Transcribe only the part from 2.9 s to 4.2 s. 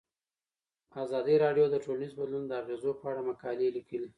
په اړه مقالو لیکلي.